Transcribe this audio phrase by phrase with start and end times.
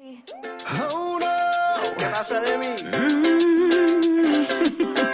[0.00, 2.66] Oh no, ¿qué pasa de mí?
[2.84, 3.24] Mm.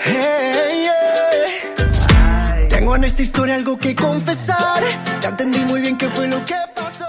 [0.00, 2.68] Hey, yeah.
[2.68, 4.82] Tengo en esta historia algo que confesar.
[5.20, 7.06] Ya entendí muy bien qué fue lo que pasó.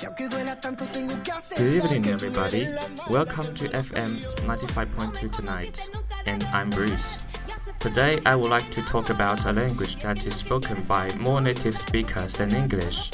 [0.00, 1.58] Y aunque duela tanto, tengo que hacer.
[1.58, 2.66] Good evening, everybody.
[3.08, 5.88] Welcome to FM 95.2 tonight,
[6.26, 7.18] and I'm Bruce.
[7.80, 11.76] Today, I would like to talk about a language that is spoken by more native
[11.76, 13.10] speakers than English,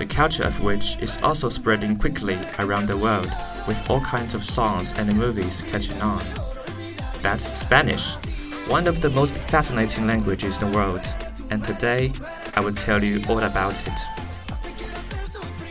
[0.00, 3.30] the culture of which is also spreading quickly around the world,
[3.68, 6.22] with all kinds of songs and movies catching on.
[7.20, 8.14] That's Spanish,
[8.66, 11.02] one of the most fascinating languages in the world,
[11.50, 12.12] and today,
[12.56, 14.00] I will tell you all about it.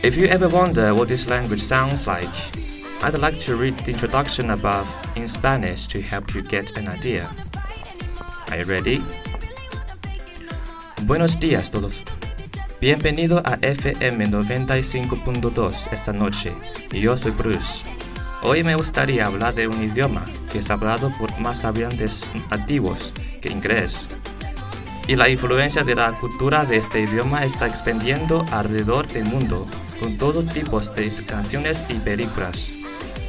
[0.04, 2.30] If you ever wonder what this language sounds like,
[3.02, 7.28] I'd like to read the introduction above in Spanish to help you get an idea.
[8.52, 9.02] Are you ready?
[11.04, 12.04] Buenos días todos.
[12.80, 16.50] Bienvenido a FM 95.2 esta noche.
[16.90, 17.84] Yo soy Bruce.
[18.42, 23.50] Hoy me gustaría hablar de un idioma que es hablado por más hablantes nativos que
[23.50, 24.08] inglés.
[25.06, 29.68] Y la influencia de la cultura de este idioma está expandiendo alrededor del mundo
[30.00, 32.72] con todos tipos de canciones y películas.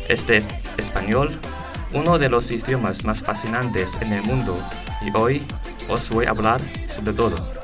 [0.08, 1.30] Este es español,
[1.92, 4.58] uno de los idiomas más fascinantes en el mundo,
[5.06, 5.42] y hoy
[5.90, 6.62] os voy a hablar
[6.96, 7.61] sobre todo.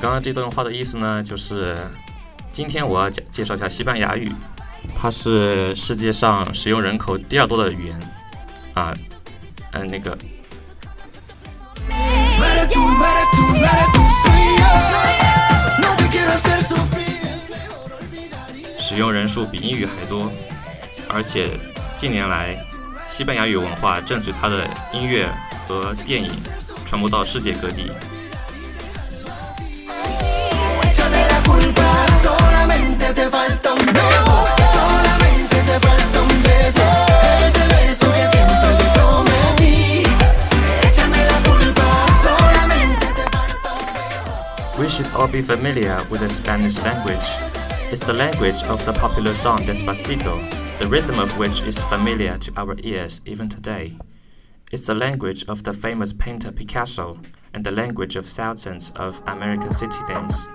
[0.00, 1.76] 刚刚这段话的意思呢，就是
[2.52, 4.30] 今天我要介介绍一下西班牙语，
[5.04, 8.00] 它是世界上使用人口第二多的语言
[8.72, 8.90] 啊，
[9.72, 10.16] 嗯、那个
[18.78, 20.32] 使用人数比英语还多，
[21.10, 21.50] 而且
[21.98, 22.56] 近年来，
[23.10, 25.28] 西班牙语文化正随它的音乐
[25.68, 26.30] 和电影
[26.86, 27.92] 传播到世界各地。
[44.94, 47.26] Should all be familiar with the Spanish language.
[47.90, 50.38] It's the language of the popular song Despacito,
[50.78, 53.98] the rhythm of which is familiar to our ears even today.
[54.70, 57.18] It's the language of the famous painter Picasso
[57.52, 60.46] and the language of thousands of American city names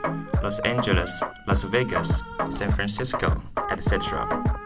[0.42, 4.59] Los Angeles, Las Vegas, San Francisco, etc.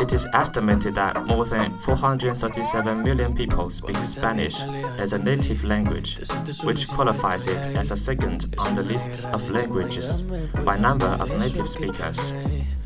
[0.00, 4.60] It is estimated that more than 437 million people speak Spanish
[4.98, 6.18] as a native language,
[6.62, 10.22] which qualifies it as a second on the lists of languages
[10.64, 12.18] by number of native speakers.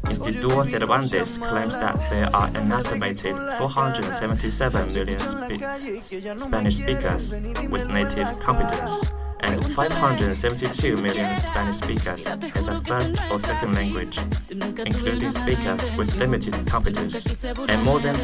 [0.05, 7.35] Instituto Cervantes claims that there are an estimated 477 million spe- Spanish speakers
[7.69, 9.05] with native competence
[9.43, 14.19] and 572 million Spanish speakers as a first or second language,
[14.51, 18.15] including speakers with limited competence, and more than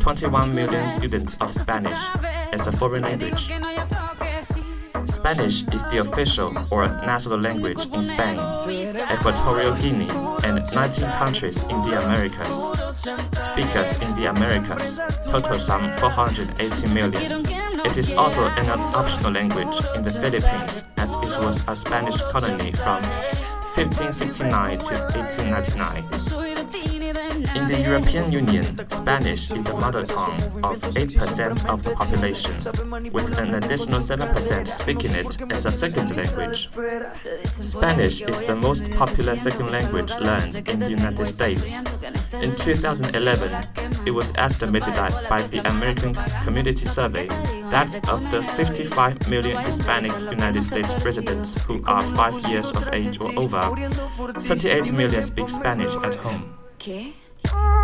[0.00, 1.98] 21 million students of Spanish
[2.52, 3.50] as a foreign language.
[5.06, 8.38] Spanish is the official or national language in Spain,
[9.10, 10.08] Equatorial Guinea,
[10.44, 12.54] and 19 countries in the Americas.
[13.36, 17.67] Speakers in the Americas total some 480 million.
[17.84, 22.72] It is also an optional language in the Philippines as it was a Spanish colony
[22.72, 23.02] from
[23.74, 26.47] 1569 to 1899.
[27.54, 32.54] In the European Union, Spanish is the mother tongue of 8% of the population,
[33.12, 36.68] with an additional 7% speaking it as a second language.
[37.60, 41.74] Spanish is the most popular second language learned in the United States.
[42.34, 47.28] In 2011, it was estimated that by the American Community Survey
[47.70, 53.20] that of the 55 million Hispanic United States residents who are 5 years of age
[53.20, 53.60] or over,
[54.40, 56.54] 38 million speak Spanish at home.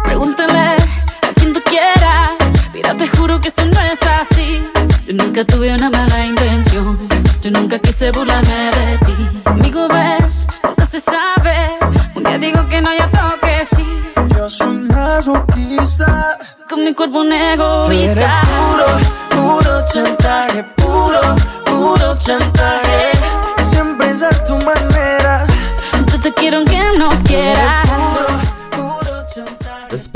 [0.04, 0.08] ¿Qué?
[0.10, 2.32] Pregúntale a quien tú quieras.
[2.72, 4.68] Mira, te juro que eso no es así.
[5.06, 7.08] Yo nunca tuve una mala intención.
[7.42, 9.40] Yo nunca quise burlarme de ti.
[9.44, 11.78] Amigo, ves, nunca se sabe.
[12.14, 13.86] Un día digo que no, ya tengo que sí.
[14.36, 16.38] Yo soy masoquista.
[16.68, 18.40] Con mi cuerpo un Tú eres egoísta.
[18.50, 18.86] puro,
[19.60, 21.20] puro chantaje, puro,
[21.66, 22.73] puro chantaje.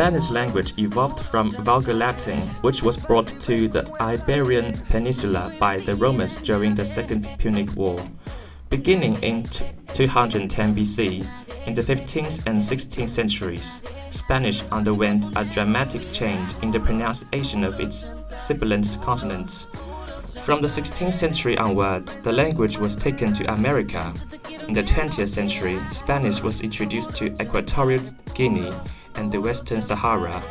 [0.09, 5.95] Spanish language evolved from Vulgar Latin, which was brought to the Iberian Peninsula by the
[5.97, 7.99] Romans during the Second Punic War.
[8.71, 9.43] Beginning in
[9.93, 11.29] 210 BC,
[11.67, 17.79] in the 15th and 16th centuries, Spanish underwent a dramatic change in the pronunciation of
[17.79, 19.67] its sibilant consonants.
[20.41, 24.15] From the 16th century onwards, the language was taken to America.
[24.67, 28.03] In the 20th century, Spanish was introduced to Equatorial
[28.33, 28.73] Guinea
[29.19, 30.43] and the Western Sahara,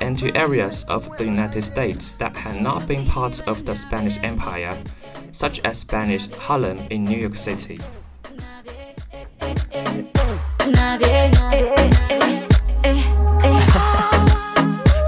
[0.00, 4.18] and to areas of the United States that had not been part of the Spanish
[4.22, 4.76] Empire,
[5.32, 7.80] such as Spanish Harlem in New York City.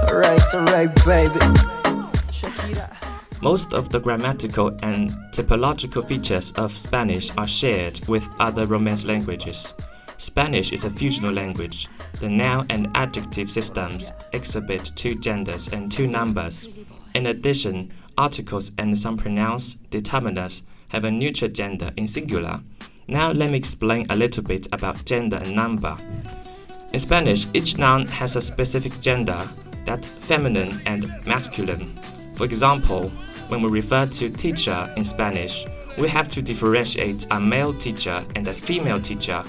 [0.09, 1.39] Alright, alright, baby.
[3.41, 9.73] Most of the grammatical and typological features of Spanish are shared with other Romance languages.
[10.17, 11.87] Spanish is a fusional language.
[12.19, 16.67] The noun and adjective systems exhibit two genders and two numbers.
[17.13, 22.61] In addition, articles and some pronouns determiners have a neutral gender in singular.
[23.07, 25.97] Now let me explain a little bit about gender and number.
[26.93, 29.49] In Spanish, each noun has a specific gender
[29.85, 31.87] that's feminine and masculine.
[32.35, 33.09] For example,
[33.49, 35.65] when we refer to teacher in Spanish,
[35.97, 39.43] we have to differentiate a male teacher and a female teacher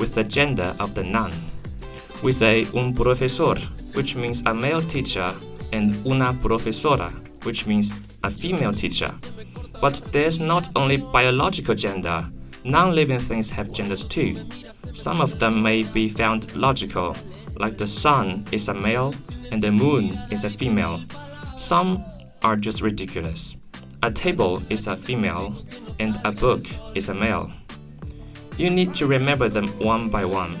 [0.00, 1.30] with the gender of the noun.
[2.22, 3.56] We say un profesor,
[3.92, 5.32] which means a male teacher,
[5.72, 7.12] and una profesora,
[7.44, 7.92] which means
[8.24, 9.10] a female teacher.
[9.80, 12.24] But there's not only biological gender,
[12.64, 14.36] non living things have genders too.
[14.94, 17.14] Some of them may be found logical,
[17.58, 19.14] like the sun is a male
[19.52, 21.02] and the moon is a female.
[21.56, 21.98] Some
[22.42, 23.56] are just ridiculous.
[24.02, 25.62] A table is a female
[25.98, 26.62] and a book
[26.94, 27.52] is a male.
[28.60, 30.60] You need to remember them one by one.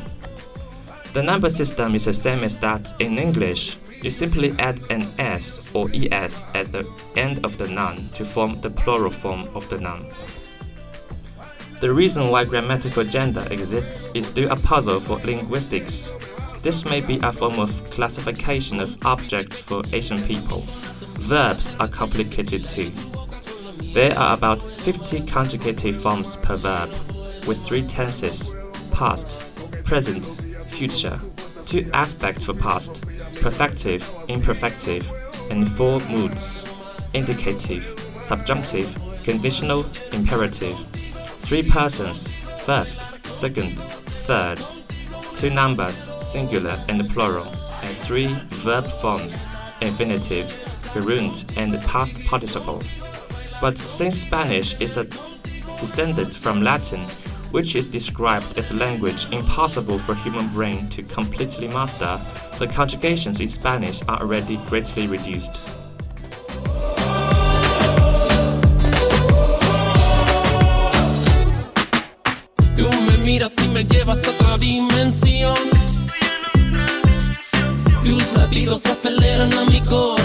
[1.12, 3.76] The number system is the same as that in English.
[4.00, 8.58] You simply add an s or es at the end of the noun to form
[8.62, 10.06] the plural form of the noun.
[11.82, 16.10] The reason why grammatical gender exists is still a puzzle for linguistics.
[16.62, 20.64] This may be a form of classification of objects for Asian people.
[21.28, 22.92] Verbs are complicated too.
[23.92, 26.90] There are about 50 conjugative forms per verb,
[27.46, 28.54] with three tenses
[28.90, 29.38] past,
[29.84, 30.26] present,
[30.70, 31.18] future,
[31.64, 33.02] two aspects for past
[33.40, 35.04] perfective, imperfective,
[35.50, 36.66] and four moods
[37.14, 37.82] indicative,
[38.22, 38.94] subjunctive,
[39.24, 40.78] conditional, imperative.
[41.40, 42.28] Three persons
[42.64, 43.72] first, second,
[44.26, 44.60] third,
[45.34, 47.48] two numbers singular and plural,
[47.82, 48.28] and three
[48.62, 49.44] verb forms
[49.80, 50.46] infinitive,
[50.92, 52.80] gerund, and past participle.
[53.60, 55.04] But since Spanish is a
[55.80, 57.00] descended from Latin,
[57.50, 62.20] which is described as a language impossible for human brain to completely master,
[62.58, 65.50] the conjugations in Spanish are already greatly reduced.
[78.10, 80.19] Tus latidos aceleran a mi corazón.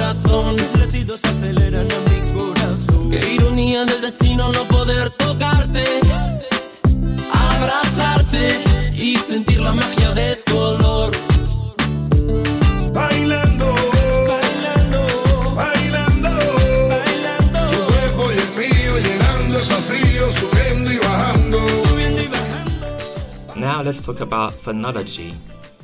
[24.05, 25.33] Talk about phonology.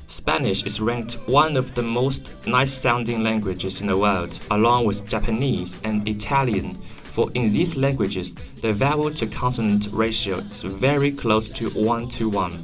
[0.06, 5.10] Spanish is ranked one of the most nice sounding languages in the world, along with
[5.10, 6.75] Japanese and Italian.
[7.01, 12.30] For in these languages, the vowel to consonant ratio is very close to 1 to
[12.30, 12.63] 1,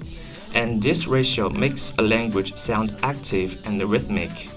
[0.54, 4.50] and this ratio makes a language sound active and rhythmic.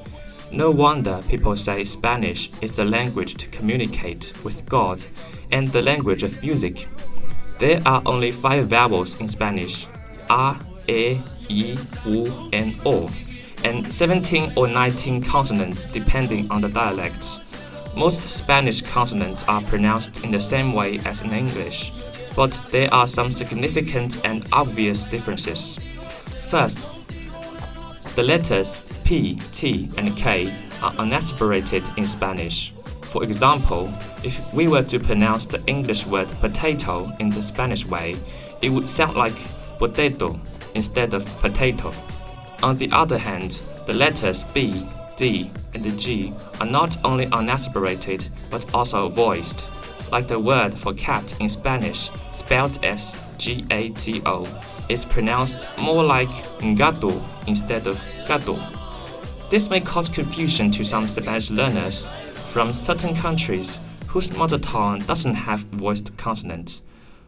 [0.52, 5.02] No wonder people say Spanish is the language to communicate with God
[5.50, 6.86] and the language of music.
[7.58, 9.86] There are only five vowels in Spanish
[10.30, 10.56] a,
[10.90, 13.10] e, i, u, and o,
[13.64, 17.56] and 17 or 19 consonants depending on the dialects.
[17.96, 21.92] Most Spanish consonants are pronounced in the same way as in English,
[22.36, 25.76] but there are some significant and obvious differences.
[26.48, 26.78] First,
[28.16, 30.46] the letters P, T, and K
[30.82, 32.72] are unaspirated in Spanish.
[33.02, 33.92] For example,
[34.22, 38.14] if we were to pronounce the English word potato in the Spanish way,
[38.62, 39.34] it would sound like
[39.78, 40.38] potato
[40.74, 41.92] instead of potato.
[42.62, 44.86] On the other hand, the letters B,
[45.16, 49.66] D, and G are not only unaspirated but also voiced,
[50.10, 54.46] like the word for cat in Spanish, spelled as G A T O,
[54.88, 56.28] is pronounced more like
[56.76, 58.58] gato instead of gato.
[59.50, 62.06] This may cause confusion to some Spanish learners
[62.48, 66.82] from certain countries whose mother tongue doesn't have voiced consonants.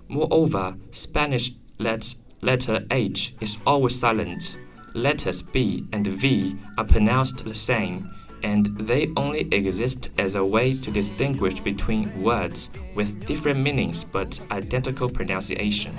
[0.08, 4.58] Moreover, Spanish let- letter H is always silent.
[4.94, 8.11] Letters B and V are pronounced the same,
[8.42, 14.40] and they only exist as a way to distinguish between words with different meanings but
[14.50, 15.94] identical pronunciation.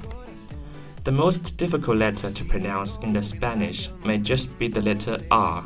[1.06, 5.66] The most difficult letter to pronounce in the Spanish may just be the letter R.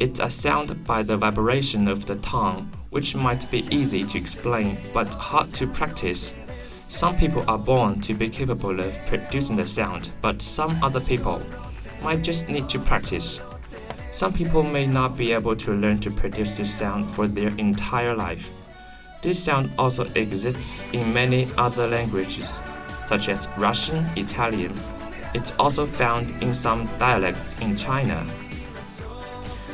[0.00, 4.76] It's a sound by the vibration of the tongue, which might be easy to explain
[4.94, 6.32] but hard to practice.
[6.92, 11.40] Some people are born to be capable of producing the sound, but some other people
[12.02, 13.40] might just need to practice.
[14.12, 18.14] Some people may not be able to learn to produce this sound for their entire
[18.14, 18.68] life.
[19.22, 22.62] This sound also exists in many other languages,
[23.06, 24.78] such as Russian, Italian.
[25.32, 28.24] It's also found in some dialects in China.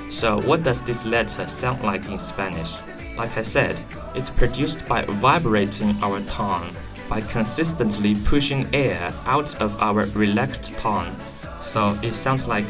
[0.09, 2.75] So, what does this letter sound like in Spanish?
[3.17, 3.79] Like I said,
[4.15, 6.65] it's produced by vibrating our tongue,
[7.09, 11.15] by consistently pushing air out of our relaxed tongue.
[11.61, 12.67] So, it sounds like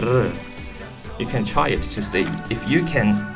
[0.00, 0.30] r.
[1.18, 3.34] You can try it to see if you can.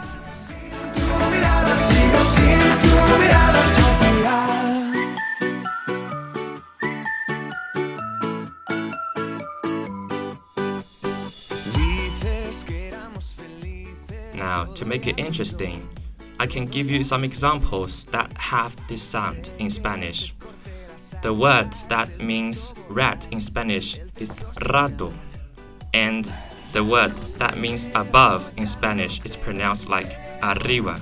[14.34, 15.88] Now, to make it interesting,
[16.38, 20.34] I can give you some examples that have this sound in Spanish.
[21.22, 24.30] The word that means rat in Spanish is
[24.66, 25.12] rato,
[25.94, 26.30] and
[26.72, 31.00] the word that means above in Spanish is pronounced like arriba.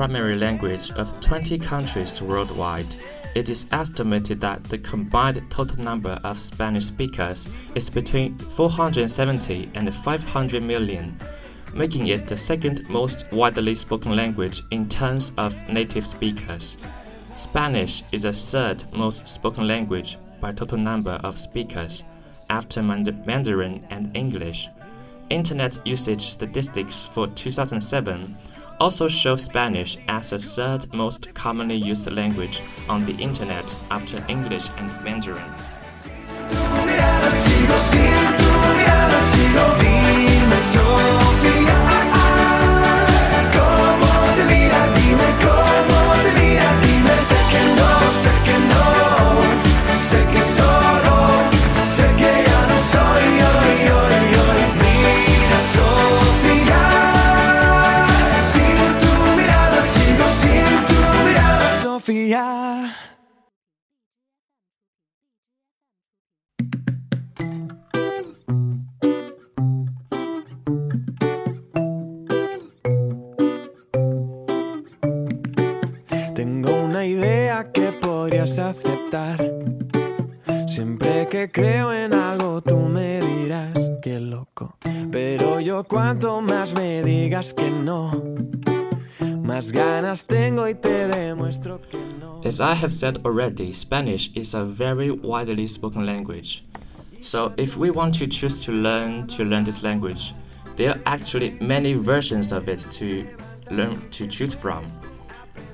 [0.00, 2.86] Primary language of 20 countries worldwide.
[3.34, 9.94] It is estimated that the combined total number of Spanish speakers is between 470 and
[9.94, 11.14] 500 million,
[11.74, 16.78] making it the second most widely spoken language in terms of native speakers.
[17.36, 22.04] Spanish is the third most spoken language by total number of speakers,
[22.48, 24.66] after Mand- Mandarin and English.
[25.28, 28.34] Internet usage statistics for 2007
[28.80, 34.68] also show Spanish as the third most commonly used language on the internet after English
[34.78, 35.69] and Mandarin.
[78.58, 79.38] Aceptar.
[80.66, 84.76] Siempre que creo en algo tú me dirás que loco.
[85.10, 88.10] Pero yo cuanto más me digas que no,
[89.42, 92.40] más ganas tengo y te demuestro que no.
[92.44, 96.64] As I have said already, Spanish is a very widely spoken language.
[97.20, 100.34] So if we want to choose to learn to learn this language,
[100.76, 103.26] there are actually many versions of it to
[103.70, 104.86] learn to choose from.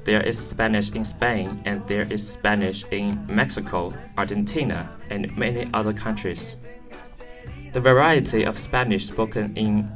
[0.06, 5.92] There is Spanish in Spain and there is Spanish in Mexico, Argentina, and many other
[5.92, 6.56] countries.
[7.72, 9.90] The variety of Spanish spoken in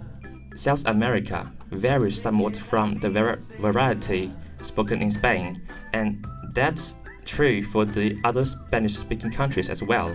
[0.57, 5.62] South America varies somewhat from the var- variety spoken in Spain,
[5.93, 10.11] and that's true for the other Spanish speaking countries as well.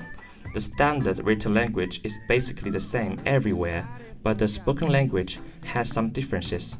[0.54, 3.88] The standard written language is basically the same everywhere,
[4.24, 6.80] but the spoken language has some differences,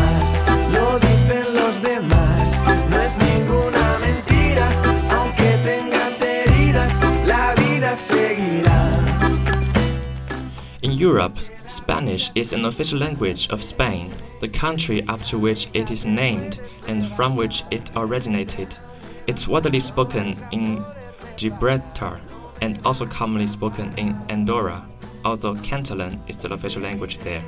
[11.01, 16.59] Europe, Spanish is an official language of Spain, the country after which it is named
[16.87, 18.77] and from which it originated.
[19.25, 20.85] It's widely spoken in
[21.37, 22.21] Gibraltar
[22.61, 24.87] and also commonly spoken in Andorra,
[25.25, 27.43] although Catalan is the official language there.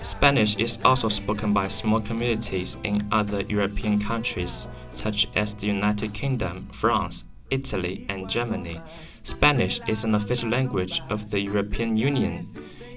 [0.00, 6.14] Spanish is also spoken by small communities in other European countries, such as the United
[6.14, 8.80] Kingdom, France, Italy, and Germany.
[9.24, 12.46] Spanish is an official language of the European Union.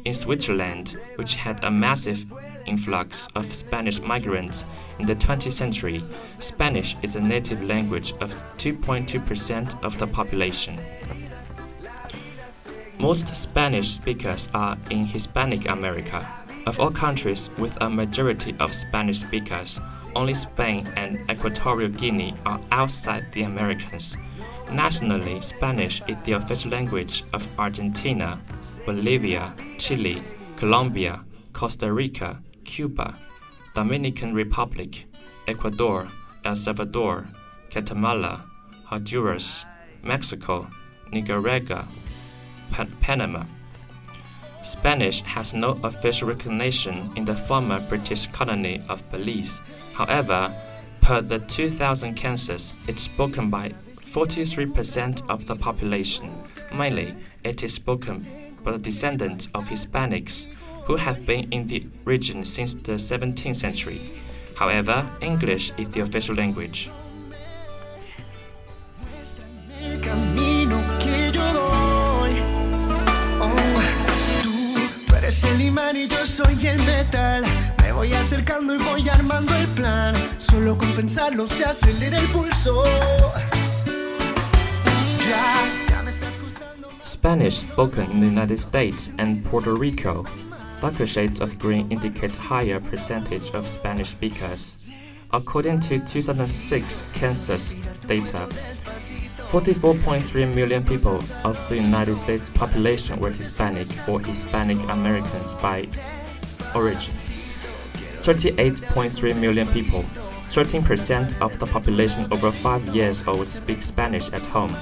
[0.05, 2.25] In Switzerland, which had a massive
[2.65, 4.65] influx of Spanish migrants
[5.00, 6.03] in the 20th century,
[6.39, 10.79] Spanish is a native language of 2.2% of the population.
[13.00, 16.25] Most Spanish speakers are in Hispanic America.
[16.65, 19.79] Of all countries with a majority of Spanish speakers,
[20.15, 24.17] only Spain and Equatorial Guinea are outside the Americas.
[24.72, 28.40] Nationally, Spanish is the official language of Argentina,
[28.86, 30.22] Bolivia, Chile,
[30.58, 33.16] Colombia, Costa Rica, Cuba,
[33.74, 35.06] Dominican Republic,
[35.48, 36.08] Ecuador,
[36.44, 37.28] El Salvador,
[37.72, 38.44] Guatemala,
[38.86, 39.66] Honduras,
[40.04, 40.68] Mexico,
[41.12, 41.88] Nicaragua,
[42.72, 43.46] Pa- Panama.
[44.64, 49.60] Spanish has no official recognition in the former British colony of Belize.
[49.94, 50.52] However,
[51.02, 53.72] per the 2000 census, it's spoken by
[54.16, 56.32] 43% of the population.
[56.74, 58.26] Mainly, it is spoken
[58.64, 60.46] by the descendants of Hispanics
[60.86, 64.00] who have been in the region since the 17th century.
[64.56, 66.90] However, English is the official language.
[77.98, 80.16] Oh, acercando y voy armando el plan.
[80.38, 82.84] Solo con pensarlo se acelera el pulso.
[87.03, 90.25] Spanish spoken in the United States and Puerto Rico.
[90.79, 94.77] Darker shades of green indicate higher percentage of Spanish speakers.
[95.33, 97.74] According to 2006 census
[98.07, 98.48] data,
[99.50, 105.88] 44.3 million people of the United States population were Hispanic or Hispanic Americans by
[106.75, 107.14] origin.
[107.14, 110.05] 38.3 million people,
[110.44, 114.75] 13% of the population over 5 years old speak Spanish at home.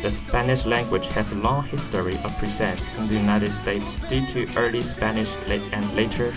[0.00, 4.46] The Spanish language has a long history of presence in the United States due to
[4.56, 6.32] early Spanish and later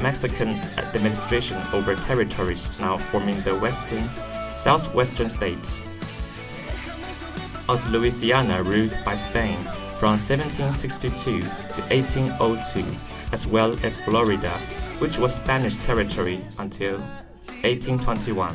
[0.00, 4.08] Mexican administration over territories now forming the western,
[4.54, 5.80] southwestern states.
[7.68, 9.58] Also, Louisiana ruled by Spain
[9.98, 11.46] from 1762 to
[11.90, 12.84] 1802,
[13.32, 14.56] as well as Florida,
[15.00, 17.00] which was Spanish territory until
[17.62, 18.54] 1821.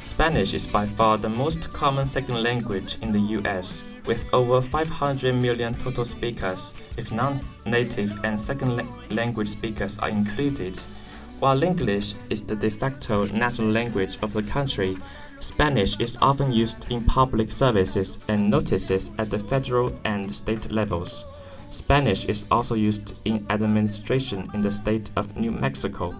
[0.00, 5.34] Spanish is by far the most common second language in the US, with over 500
[5.34, 10.78] million total speakers, if non native and second la- language speakers are included.
[11.40, 14.96] While English is the de facto national language of the country,
[15.40, 21.24] Spanish is often used in public services and notices at the federal and state levels.
[21.72, 26.14] Spanish is also used in administration in the state of New Mexico.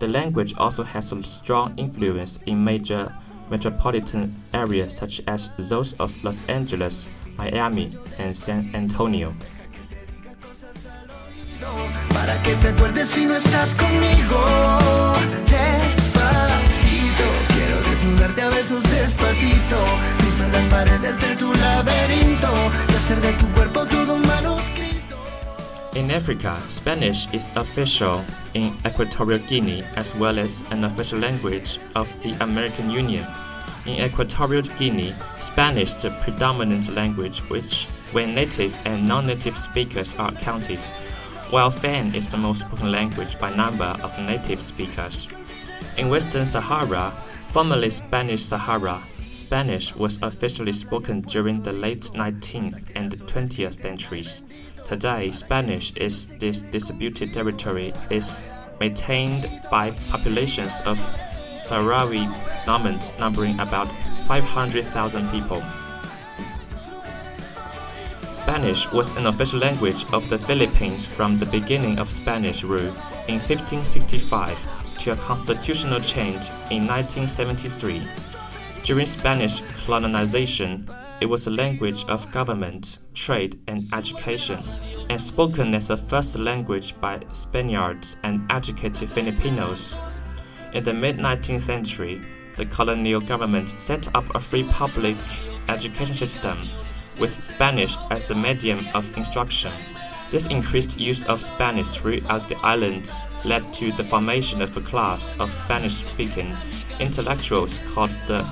[0.00, 3.14] The language also has a strong influence in major
[3.48, 7.06] metropolitan areas such as those of Los Angeles,
[7.38, 9.32] Miami, and San Antonio.
[18.90, 19.84] Despacito,
[20.52, 22.52] las paredes de tu laberinto
[22.88, 24.06] y hacer de tu cuerpo todo.
[25.96, 32.06] In Africa, Spanish is official in Equatorial Guinea as well as an official language of
[32.22, 33.26] the African Union.
[33.86, 40.32] In Equatorial Guinea, Spanish is the predominant language which, when native and non-native speakers are
[40.32, 40.80] counted,
[41.48, 45.28] while Fang is the most spoken language by number of native speakers.
[45.96, 47.10] In Western Sahara,
[47.48, 54.42] formerly Spanish Sahara, Spanish was officially spoken during the late 19th and 20th centuries.
[54.88, 58.40] Today, Spanish is this disputed territory is
[58.78, 60.96] maintained by populations of
[61.58, 62.32] Sahrawi
[62.66, 63.88] settlements numbering about
[64.28, 65.62] 500,000 people.
[68.28, 72.94] Spanish was an official language of the Philippines from the beginning of Spanish rule
[73.26, 78.02] in 1565 to a constitutional change in 1973.
[78.84, 80.88] During Spanish colonization,
[81.20, 84.62] it was a language of government, trade, and education,
[85.08, 89.94] and spoken as a first language by Spaniards and educated Filipinos.
[90.74, 92.20] In the mid 19th century,
[92.56, 95.16] the colonial government set up a free public
[95.68, 96.58] education system
[97.18, 99.72] with Spanish as the medium of instruction.
[100.30, 105.32] This increased use of Spanish throughout the island led to the formation of a class
[105.38, 106.54] of Spanish speaking
[106.98, 108.42] intellectuals called the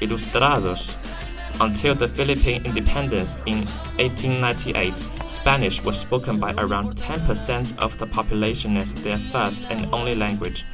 [0.00, 0.96] Ilustrados.
[1.62, 3.58] Until the Philippine independence in
[4.02, 4.98] 1898,
[5.30, 10.64] Spanish was spoken by around 10% of the population as their first and only language.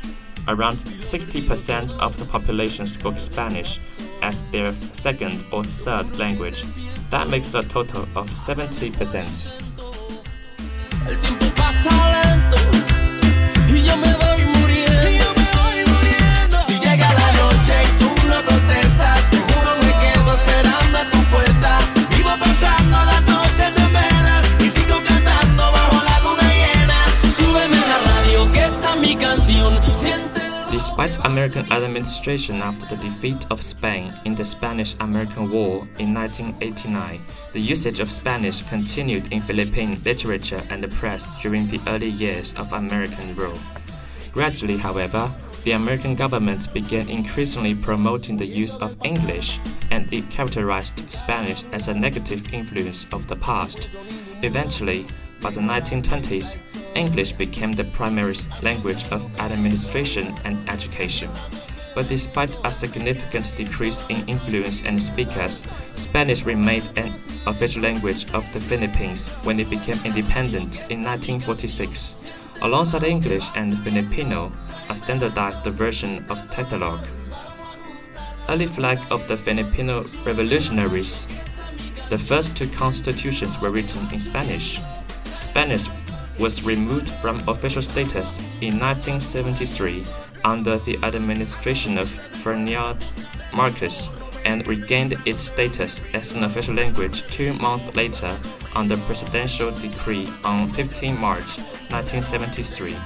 [0.49, 6.65] Around 60% of the population spoke Spanish as their second or third language.
[7.11, 9.59] That makes a total of 70%.
[31.25, 37.21] American administration after the defeat of Spain in the Spanish American War in 1989,
[37.53, 42.55] the usage of Spanish continued in Philippine literature and the press during the early years
[42.55, 43.59] of American rule.
[44.33, 45.31] Gradually, however,
[45.65, 49.59] the American government began increasingly promoting the use of English,
[49.91, 53.91] and it characterized Spanish as a negative influence of the past.
[54.43, 55.07] Eventually,
[55.41, 56.57] by the 1920s,
[56.95, 61.31] English became the primary language of administration and education.
[61.95, 65.65] But despite a significant decrease in influence and speakers,
[65.97, 67.13] Spanish remained an
[67.47, 72.29] official language of the Philippines when it became independent in 1946.
[72.63, 74.53] Alongside English and Filipino,
[74.91, 77.01] a standardized version of Tagalog.
[78.49, 81.27] Early flag of the Filipino revolutionaries.
[82.11, 84.81] The first two constitutions were written in Spanish.
[85.35, 85.89] Spanish
[86.39, 90.05] was removed from official status in 1973
[90.45, 93.07] under the administration of Ferdinand
[93.55, 94.09] Marcos
[94.45, 98.35] and regained its status as an official language two months later
[98.75, 101.59] under presidential decree on 15 March
[101.91, 102.97] 1973.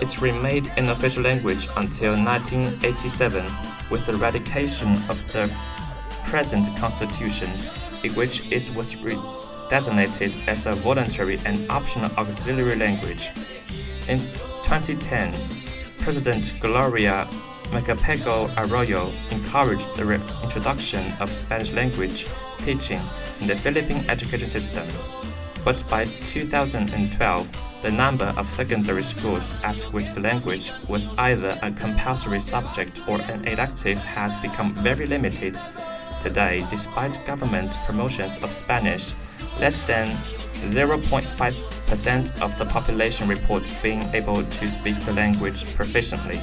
[0.00, 3.44] It remained an official language until 1987
[3.90, 5.50] with the ratification of the
[6.24, 7.48] present constitution,
[8.02, 9.16] in which it was re-
[9.70, 13.30] designated as a voluntary and optional auxiliary language.
[14.08, 14.20] In
[14.64, 15.32] 2010,
[16.02, 17.26] President Gloria
[17.70, 22.26] Macapagal Arroyo encouraged the introduction of Spanish language
[22.58, 23.00] teaching
[23.40, 24.86] in the Philippine education system.
[25.64, 31.70] But by 2012, the number of secondary schools at which the language was either a
[31.70, 35.58] compulsory subject or an elective has become very limited.
[36.24, 39.12] Today, despite government promotions of Spanish,
[39.60, 40.08] less than
[40.72, 46.40] 0.5% of the population reports being able to speak the language proficiently.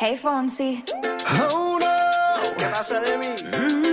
[0.00, 0.82] Hey, Fonsi.
[1.52, 3.36] Oh no, ¿qué pasa de mí?
[3.52, 3.84] Mm.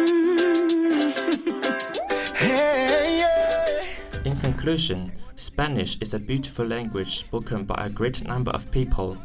[2.37, 3.81] Hey, yeah.
[4.23, 9.17] In conclusion, Spanish is a beautiful language spoken by a great number of people.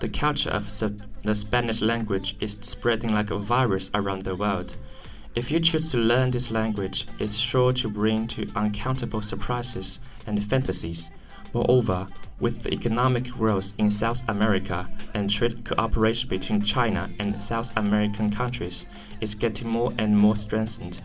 [0.00, 0.66] The culture of
[1.24, 4.76] the Spanish language is spreading like a virus around the world.
[5.34, 10.44] If you choose to learn this language, it's sure to bring to uncountable surprises and
[10.44, 11.08] fantasies.
[11.56, 12.06] Moreover,
[12.38, 18.28] with the economic growth in South America and trade cooperation between China and South American
[18.28, 18.84] countries,
[19.22, 21.00] it's getting more and more strengthened.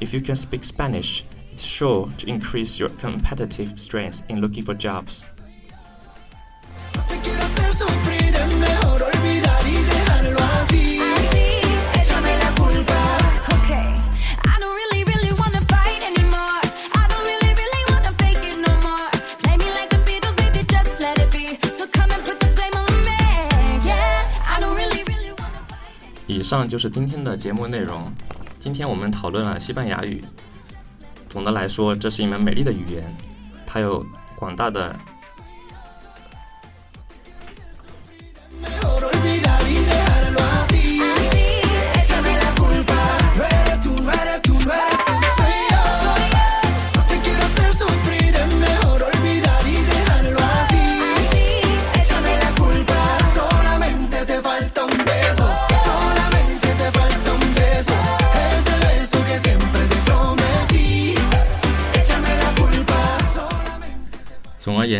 [0.00, 4.74] If you can speak Spanish, it's sure to increase your competitive strength in looking for
[4.74, 5.24] jobs.
[26.52, 28.12] 上就是今天的节目内容。
[28.60, 30.22] 今天我们讨论了西班牙语。
[31.26, 33.02] 总的来说，这是一门美丽的语言，
[33.66, 34.04] 它有
[34.36, 34.94] 广大的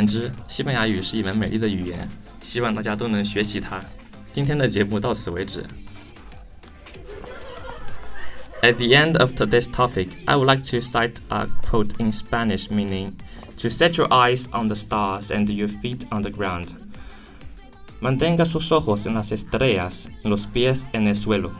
[0.02, 2.08] 言之，西班牙语是一门美丽的语言，
[2.42, 3.82] 希望大家都能学习它。
[4.34, 5.63] 今天的节目到此为止。
[8.62, 13.13] At the end of today's topic, I would like to cite a quote in Spanish meaning
[13.62, 16.70] to set your eyes on the stars and your feet on the ground.
[18.02, 21.52] Mantenga sus ojos en las estrellas, los pies en el suelo.